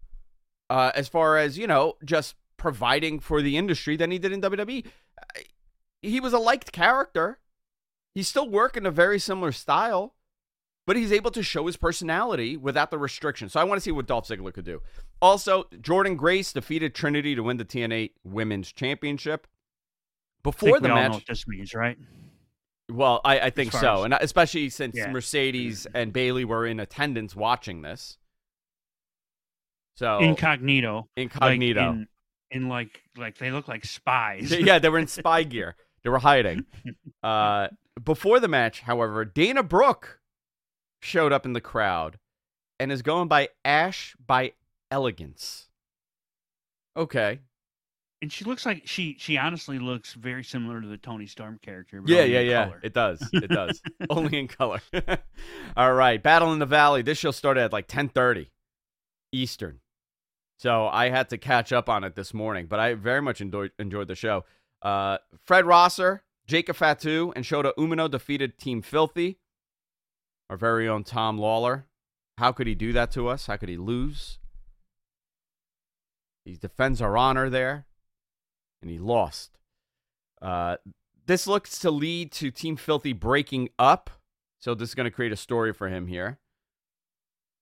[0.71, 4.41] uh, as far as, you know, just providing for the industry than he did in
[4.41, 4.87] WWE.
[4.87, 5.41] Uh,
[6.01, 7.41] He was a liked character.
[8.15, 10.15] He's still working a very similar style,
[10.87, 13.49] but he's able to show his personality without the restriction.
[13.49, 14.81] So I want to see what Dolph Ziggler could do.
[15.21, 19.49] Also, Jordynne Grace defeated Trinity to win the TNA Women's Championship.
[20.45, 21.99] Before the we all know match, this means, right?
[22.91, 25.11] Well, I, I think so, as- and especially since Yeah.
[25.11, 28.19] Mercedes and Bayley were in attendance watching this.
[29.97, 31.09] So Incognito.
[31.17, 32.09] incognito, Like in,
[32.51, 34.53] in like like they look like spies.
[34.53, 35.75] yeah, they were in spy gear.
[36.05, 36.67] They were hiding.
[37.23, 37.69] Uh,
[38.05, 40.21] before the match, however, Dana Brooke
[41.01, 42.19] showed up in the crowd
[42.79, 44.53] and is going by Ash by
[44.91, 45.69] Elegance.
[46.97, 47.41] Okay.
[48.27, 52.01] And she looks like she she honestly looks very similar to the Toni Storm character.
[52.01, 52.65] but Yeah, yeah, yeah.
[52.65, 52.81] color.
[52.83, 53.23] It does.
[53.33, 53.81] It does.
[54.11, 54.81] Only in color.
[55.77, 56.21] All right.
[56.21, 57.03] Battle in the Valley.
[57.03, 58.49] This show started at like 10:30
[59.31, 59.79] Eastern.
[60.59, 63.71] So I had to catch up on it this morning, but I very much enjoyed
[63.79, 64.45] enjoyed the show.
[64.83, 69.39] Uh, Fred Rosser, Jacob Fatu, and Shota Umino defeated Team Filthy.
[70.51, 71.85] Our very own Tom Lawlor.
[72.39, 73.47] How could he do that to us?
[73.47, 74.41] How could he lose?
[76.45, 77.86] He defends our honor there,
[78.83, 79.59] and he lost.
[80.41, 80.77] Uh,
[81.27, 84.11] this looks to lead to Team Filthy breaking up.
[84.61, 86.39] So this is going to create a story for him here.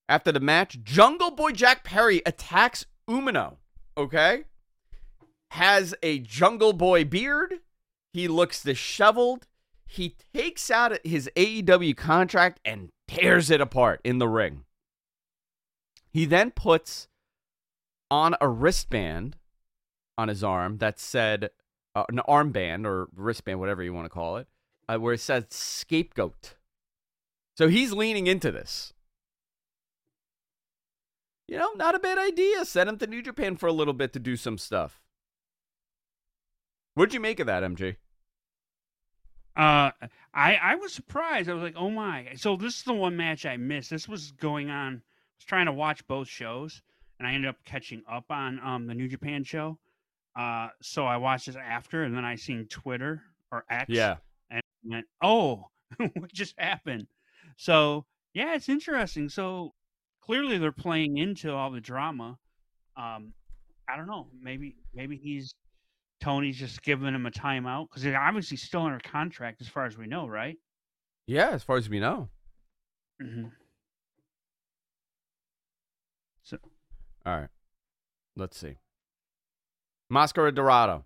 [0.08, 3.56] After the match, Jungle Boy Jack Perry attacks Umino.
[3.96, 4.44] Okay?
[5.52, 7.60] Has a Jungle Boy beard.
[8.12, 9.46] He looks disheveled.
[9.86, 14.64] He takes out his AEW contract and tears it apart in the ring.
[16.10, 17.08] He then puts
[18.10, 19.36] on a wristband
[20.16, 21.50] on his arm that said,
[21.94, 24.48] uh, an armband or wristband, whatever you want to call it,
[24.88, 26.54] uh, where it says scapegoat.
[27.56, 28.92] So he's leaning into this.
[31.46, 32.64] You know, not a bad idea.
[32.64, 35.00] Send him to New Japan for a little bit to do some stuff.
[36.94, 37.96] What'd you make of that, MG?
[39.56, 39.90] Uh,
[40.32, 41.48] I I was surprised.
[41.48, 42.32] I was like, oh my!
[42.36, 43.90] So this is the one match I missed.
[43.90, 44.94] This was going on.
[44.94, 46.82] I was trying to watch both shows,
[47.18, 49.78] and I ended up catching up on um the New Japan show.
[50.36, 53.86] Uh, so I watched this after, and then I seen Twitter or X.
[53.88, 54.16] Yeah.
[54.50, 55.68] And went, oh,
[56.14, 57.06] what just happened?
[57.56, 59.28] So yeah, it's interesting.
[59.28, 59.74] So
[60.20, 62.38] clearly they're playing into all the drama.
[62.96, 63.32] Um,
[63.88, 64.28] I don't know.
[64.40, 65.54] Maybe maybe he's
[66.20, 69.96] Tony's just giving him a timeout because they're obviously still under contract as far as
[69.98, 70.56] we know, right?
[71.26, 72.28] Yeah, as far as we know.
[73.22, 73.48] Mm-hmm.
[76.42, 76.58] So,
[77.24, 77.48] All right.
[78.36, 78.76] Let's see.
[80.10, 81.04] Mascara Dorado.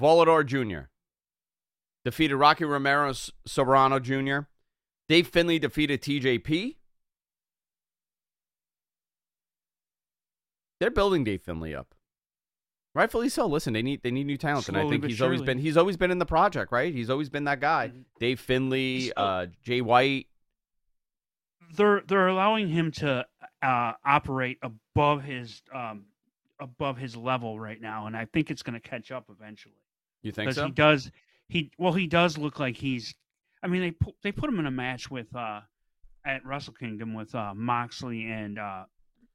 [0.00, 0.88] Volador Jr.
[2.04, 4.46] defeated Rocky Romero S- Soberano Jr.
[5.08, 6.76] Dave Finlay defeated TJP.
[10.80, 11.94] They're building Dave Finlay up.
[12.94, 13.46] Rightfully so.
[13.46, 15.96] Listen, they need they need new talent, and I think he's always been he's always
[15.98, 16.92] been in the project, right?
[16.94, 17.88] He's always been that guy.
[17.94, 18.04] Mhm.
[18.18, 20.28] Dave Finlay, uh, Jay White.
[21.74, 23.26] they're they're allowing him to
[23.62, 26.06] uh, operate above his um,
[26.60, 29.74] above his level right now, and I think it's going to catch up eventually.
[30.22, 30.66] You think so?
[30.66, 31.10] he does
[31.48, 33.14] he well he does look like he's
[33.62, 35.60] I mean they put they put him in a match with uh
[36.24, 38.84] at Wrestle Kingdom with uh Moxley and uh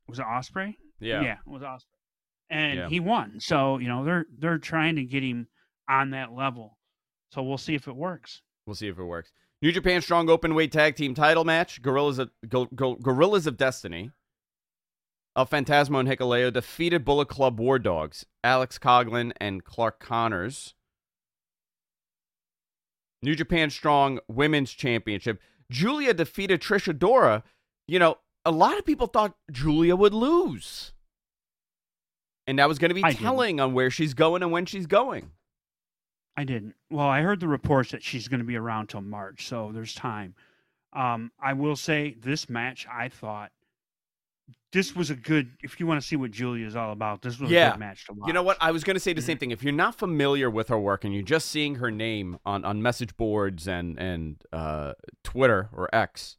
[0.08, 0.76] was it Ospreay?
[1.00, 1.22] yeah.
[1.22, 1.86] Yeah, it was Ospreay.
[2.50, 2.90] And Yeah.
[2.90, 3.40] he won.
[3.40, 5.48] So, you know, they're they're trying to get him
[5.88, 6.78] on that level.
[7.32, 8.42] So we'll see if it works.
[8.66, 9.32] We'll see if it works.
[9.62, 13.56] New Japan Strong Open Weight Tag Team Title match: Gorillas of Go, Go, Guerrillas of
[13.56, 14.12] Destiny.
[15.36, 20.74] El Phantasmo and Hikuleo defeated Bullet Club War Dogs, Alex Coughlin and Clark Connors.
[23.22, 25.40] New Japan Strong Women's Championship.
[25.70, 27.44] Julia defeated Trish Adora.
[27.88, 30.92] You know, a lot of people thought Julia would lose.
[32.48, 33.22] And that was going to be I didn't.
[33.22, 35.32] telling on where she's going and when she's going.
[36.36, 36.76] I didn't.
[36.90, 39.94] Well, I heard the reports that she's going to be around till March, so there's
[39.94, 40.34] time.
[40.94, 43.52] Um, I will say this match, I thought
[44.72, 45.52] this was a good.
[45.64, 48.06] If you want to see what Julia is all about, this was a good match
[48.08, 48.28] to watch.
[48.28, 48.58] You know what?
[48.62, 49.52] I was going to say the same thing.
[49.52, 52.82] If you're not familiar with her work and you're just seeing her name on, on
[52.82, 56.38] message boards and and uh, Twitter or X,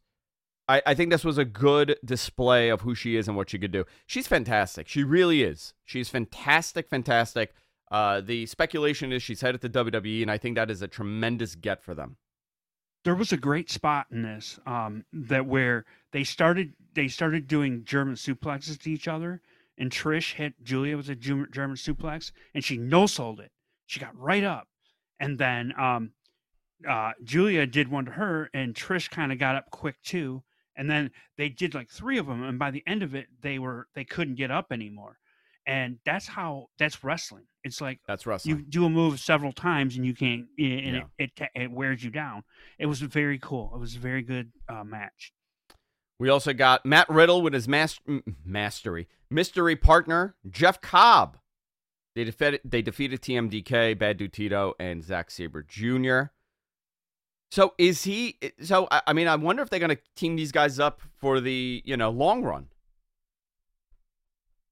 [0.67, 3.59] I, I think this was a good display of who she is and what she
[3.59, 3.85] could do.
[4.07, 4.87] She's fantastic.
[4.87, 5.73] She really is.
[5.85, 7.53] She's fantastic, fantastic.
[7.91, 11.53] Uh, the speculation is she's headed to WWE, and I think that is a tremendous
[11.53, 12.17] get for them.
[13.03, 17.83] There was a great spot in this um, that where they started they started doing
[17.83, 19.41] German suplexes to each other,
[19.77, 23.51] and Trish hit Julia with a German suplex, and she no sold it.
[23.85, 24.67] She got right up,
[25.19, 26.11] and then um,
[26.87, 30.43] uh, Julia did one to her, and Trish kind of got up quick too.
[30.75, 33.59] And then they did like three of them, and by the end of it, they
[33.59, 35.19] were they couldn't get up anymore.
[35.65, 37.45] And that's how that's wrestling.
[37.63, 38.57] It's like That's wrestling.
[38.57, 41.03] you do a move several times and you can't and Yeah.
[41.17, 42.43] it, it it wears you down
[42.77, 45.31] it was very cool it was a very good uh, match
[46.19, 48.01] We also got Matt Riddle with his mas-
[48.43, 51.37] mastery mystery partner Jeff Cobb.
[52.15, 56.31] They defeated they defeated TMDK, Bad Dude Tito, and Zack Sabre Jr.
[57.51, 58.37] So is he?
[58.61, 61.39] So I, I mean, I wonder if they're going to team these guys up for
[61.39, 62.67] the you know long run.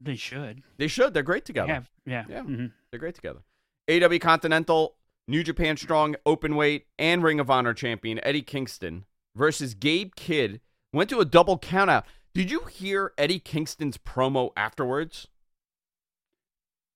[0.03, 1.13] They should They should.
[1.13, 1.71] They're great together.
[1.73, 2.41] have yeah, Yeah.
[2.41, 2.71] mhm.
[2.89, 3.41] They're great together.
[3.87, 4.95] AEW Continental,
[5.27, 10.59] New Japan Strong Open Weight, and Ring of Honor champion Eddie Kingston versus Gabe Kidd
[10.91, 12.03] went to a double countout.
[12.33, 15.27] Did you hear Eddie Kingston's promo afterwards?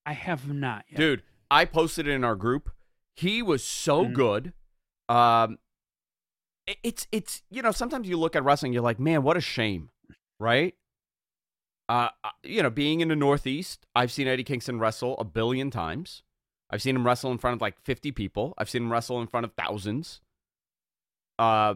[0.06, 0.98] i have not yet.
[1.00, 2.70] Dude, I posted it in our group.
[3.16, 4.14] He was so Mhm.
[4.14, 4.54] good.
[5.10, 5.60] Um
[6.84, 9.92] it's it's you know, sometimes you look at wrestling you're like, "Man, what a shame."
[10.40, 10.76] Right?
[11.88, 15.70] Uh uh, you know, being in the Northeast, I've seen Eddie Kingston wrestle a billion
[15.70, 16.24] times.
[16.70, 18.54] I've seen him wrestle in front of like 50 people.
[18.58, 20.22] I've seen him wrestle in front of thousands.
[21.38, 21.76] Uh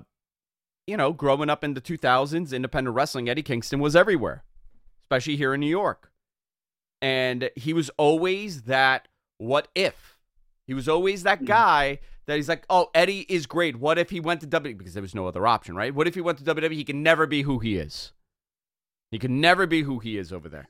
[0.87, 4.43] you know, growing up in the 2000s, independent wrestling, Eddie Kingston was everywhere,
[5.03, 6.11] especially here in New York.
[7.01, 9.07] And he was always that
[9.37, 10.17] what if?
[10.65, 11.45] He was always that Mhm.
[11.45, 13.75] guy that he's like, oh, Eddie is great.
[13.75, 14.77] What if he went to WWE?
[14.79, 15.93] Because there was no other option, right?
[15.93, 16.73] What if he went to WWE?
[16.75, 18.11] He can never be who he is.
[19.11, 20.69] He can never be who he is over there.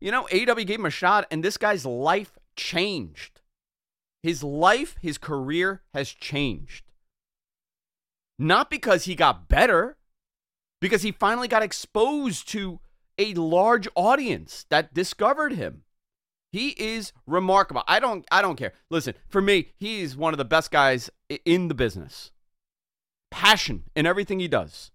[0.00, 3.40] You know, AEW gave him a shot, and this guy's life changed.
[4.22, 6.84] His life, his career has changed.
[8.38, 9.98] Not because he got better,
[10.80, 12.80] because he finally got exposed to
[13.18, 15.82] a large audience that discovered him.
[16.52, 17.84] He is remarkable.
[17.86, 18.72] I don't I don't care.
[18.88, 21.10] Listen, for me, he's one of the best guys
[21.44, 22.32] in the business.
[23.30, 24.90] Passion in everything he does.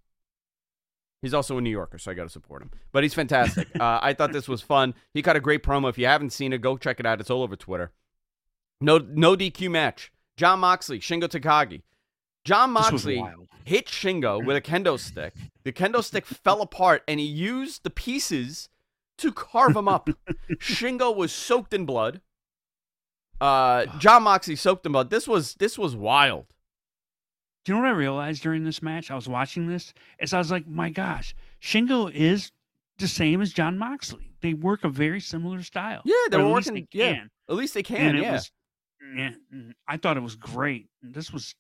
[1.26, 2.70] He's also a New Yorker, so I got to support him.
[2.92, 3.68] But he's fantastic.
[3.80, 4.94] uh, I thought this was fun.
[5.12, 5.90] He cut a great promo.
[5.90, 7.20] If you haven't seen it, go check it out.
[7.20, 7.92] It's all over Twitter.
[8.80, 10.12] No no DQ match.
[10.38, 11.82] Jon Moxley, Shingo Takagi.
[12.44, 13.26] Jon Moxley
[13.64, 15.34] hit Shingo with a kendo stick.
[15.64, 18.70] The kendo stick fell apart, and he used the pieces
[19.18, 20.12] to carve him up.
[20.60, 22.22] Shingo was soaked in blood.
[23.42, 25.10] Uh, Jon Moxley soaked in blood.
[25.10, 26.46] This was this was wild.
[27.66, 29.10] Do you know what I realized during this match?
[29.12, 32.52] I was watching this, as I was like, my gosh, Shingo is
[33.00, 34.32] the same as Jon Moxley.
[34.42, 36.02] They work a very similar style.
[36.06, 37.24] Yeah, they Or were working- They yeah.
[37.50, 38.16] At least they can.
[38.18, 38.32] yeah.
[38.34, 38.52] was,
[39.16, 40.88] yeah, mm, I thought it was great.
[41.02, 41.56] This was,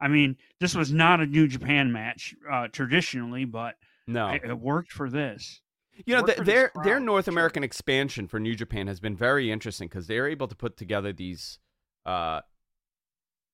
[0.00, 3.76] I mean, this was not a New Japan match uh, traditionally, but
[4.06, 5.60] no, it, it worked for this.
[6.06, 7.28] you know worked th- for this their their North.
[7.28, 11.12] American expansion for New Japan has been very interesting because they're able to put together
[11.12, 11.58] these
[12.04, 12.40] uh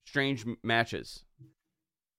[0.07, 1.25] strange m- matches.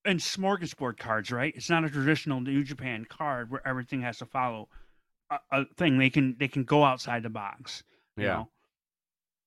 [0.05, 1.53] And smorgasbord cards, right?
[1.55, 4.69] It's not a traditional New Japan card where everything has to follow
[5.29, 5.97] a, a thing.
[5.97, 7.83] They can they can go outside the box.
[8.15, 8.29] you Yeah.
[8.33, 8.49] know.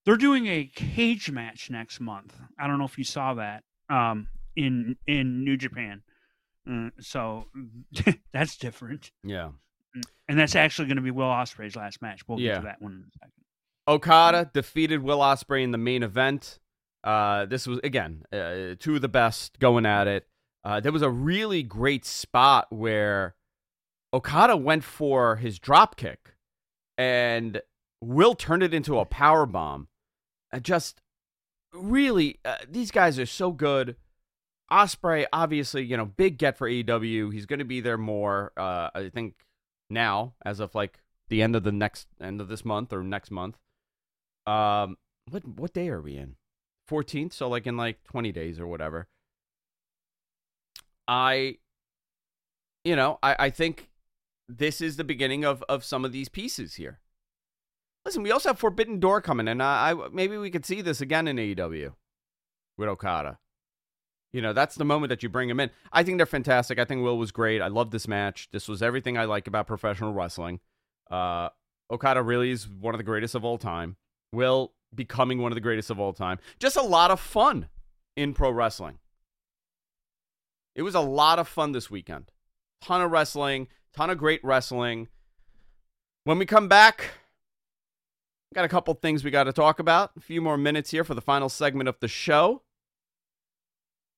[0.05, 2.35] They're doing a cage match next month.
[2.59, 6.03] I don't know if you saw that um, in in New Japan.
[6.71, 7.47] Uh, so
[8.33, 9.51] that's different, Yeah.
[10.29, 12.23] and that's actually going to be Will Ospreay's last match.
[12.29, 12.55] We'll Yeah.
[12.55, 13.33] get to that one in a second.
[13.89, 16.61] Okada defeated Will Ospreay in the main event.
[17.03, 20.27] Uh, this was again uh, two of the best going at it.
[20.65, 23.35] Uh, there was a really great spot where
[24.15, 26.35] Okada went for his drop kick,
[26.97, 27.61] and
[28.01, 29.89] Will turned it into a power bomb.
[30.53, 31.01] Uh, just
[31.73, 33.97] really, uh, these guys are so good.
[34.71, 37.33] Ospreay, obviously, you know, big get for AEW.
[37.33, 38.53] He's going to be there more.
[38.57, 39.35] Uh, I think
[39.91, 43.31] now, as of like the end of the next end of this month or next
[43.31, 43.59] month.
[44.47, 44.97] Um,
[45.31, 46.37] what what day are we in?
[46.87, 47.33] Fourteenth.
[47.33, 49.09] So like in like twenty days or whatever.
[51.13, 51.59] I,
[52.85, 53.91] you know, I I think
[54.49, 57.01] this is the beginning of of some of these pieces here.
[58.07, 61.03] Listen, we also have Forbidden Door coming, and I, I maybe we could see this
[61.03, 61.93] again in AEW
[62.79, 63.39] with Okada.
[64.33, 65.71] You know, that's the moment that you bring him in.
[65.93, 66.79] I think they're fantastic.
[66.79, 67.61] I think Will was great.
[67.61, 68.49] I love this match.
[68.51, 70.61] This was everything I like about professional wrestling.
[71.11, 71.51] Uh,
[71.91, 73.97] Okada really is one of the greatest of all time.
[74.33, 76.39] Will becoming one of the greatest of all time.
[76.59, 77.69] Just a lot of fun
[78.17, 78.99] in pro wrestling.
[80.75, 82.31] It was a lot of fun this weekend.
[82.81, 85.09] Ton of wrestling, ton of great wrestling.
[86.25, 87.11] When we come back,
[88.55, 90.11] got a couple things we got to talk about.
[90.17, 92.63] A few more minutes here for the final segment of the show.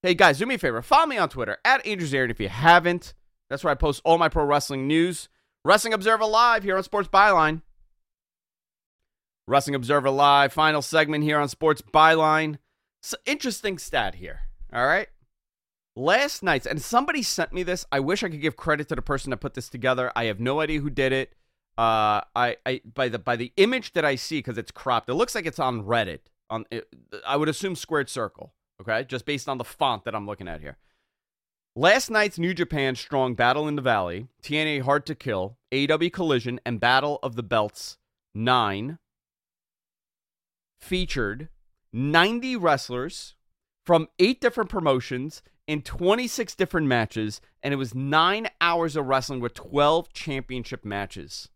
[0.02, 0.82] Hey guys, do me a favor.
[0.82, 3.14] Follow me on Twitter at AndrewZarian if you haven't.
[3.48, 5.28] That's where I post all my pro wrestling news.
[5.64, 7.62] Wrestling Observer Live here on Sports Byline.
[9.46, 12.59] Wrestling Observer Live, final segment here on Sports Byline.
[13.02, 14.40] So, interesting stat here.
[14.72, 15.09] All right.
[15.97, 17.86] Last night's, and somebody sent me this.
[17.92, 20.11] I wish I could give credit to the person that put this together.
[20.16, 21.34] I have no idea who did it.
[21.78, 25.14] Uh, I, I by the by the image that I see because it's cropped, it
[25.14, 26.20] looks like it's on Reddit.
[26.51, 26.88] On it,
[27.26, 28.55] I would assume squared circle.
[28.80, 30.78] Okay, just based on the font that I'm looking at here.
[31.76, 36.61] Last night's New Japan Strong Battle in the Valley, TNA Hard to Kill, AEW Collision,
[36.64, 37.99] and Battle of the Belts
[38.34, 38.99] 9
[40.80, 41.49] featured
[41.92, 43.34] 90 wrestlers
[43.84, 49.41] from eight different promotions in 26 different matches, and it was nine hours of wrestling
[49.41, 51.49] with 12 championship matches.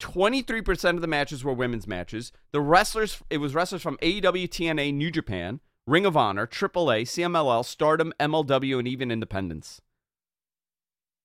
[0.00, 2.32] 23% of the matches were women's matches.
[2.52, 7.64] The wrestlers, it was wrestlers from AEW, TNA, New Japan, Ring of Honor, AAA, CMLL,
[7.64, 9.80] Stardom, MLW, and even Independence.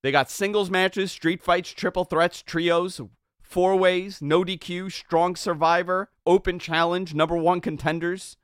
[0.02, 3.00] They got singles matches, street fights, triple threats, trios,
[3.42, 8.38] four ways, no DQ, strong survivor, open challenge, number one contenders.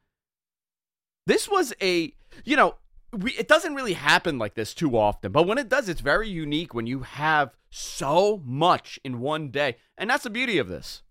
[1.29, 2.11] This was a,
[2.43, 2.73] you know,
[3.15, 6.27] we, it doesn't really happen like this too often, but when it does, it's very
[6.27, 9.75] unique when you have so much in one day.
[9.95, 11.03] And that's the beauty of this.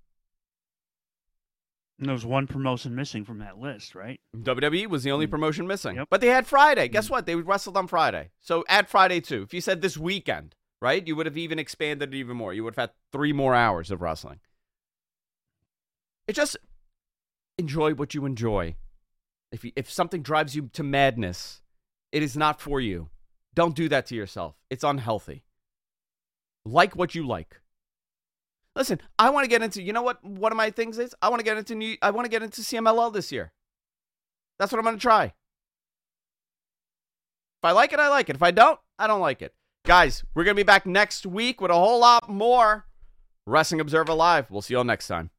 [2.00, 4.18] And there was one promotion missing from that list, right?
[4.36, 5.30] WWE was the only mm.
[5.30, 5.94] promotion missing.
[5.94, 6.08] Yep.
[6.10, 6.88] But they had Friday.
[6.88, 7.10] Guess mm.
[7.10, 7.26] what?
[7.26, 8.30] They wrestled on Friday.
[8.40, 9.42] So add Friday too.
[9.42, 11.06] If you said this weekend, right?
[11.06, 12.52] You would have even expanded it even more.
[12.52, 14.40] You would have had three more hours of wrestling.
[16.26, 16.56] It just
[17.56, 18.74] enjoy what you enjoy.
[19.51, 21.62] If you, if something drives you to madness,
[22.12, 23.09] it is not for you.
[23.55, 24.55] Don't do that to yourself.
[24.70, 25.44] It's unhealthy.
[26.64, 27.61] Like what you like.
[28.76, 29.82] Listen, I want to get into.
[29.82, 30.22] You know what?
[30.24, 31.96] One of my things is I want to get into new.
[32.01, 33.53] I want to get into CMLL this year.
[34.59, 35.24] That's what I'm going to try.
[35.24, 35.32] If
[37.64, 38.36] I like it, I like it.
[38.36, 39.55] If I don't, I don't like it.
[39.84, 42.86] Guys, we're going to be back next week with a whole lot more
[43.46, 44.51] Wrestling Observer Live.
[44.51, 45.30] We'll see you all next time.